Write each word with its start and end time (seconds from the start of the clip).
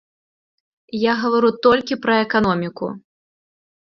Я 1.01 1.13
гавару 1.23 1.51
толькі 1.67 1.99
пра 2.07 2.15
эканоміку. 2.25 2.85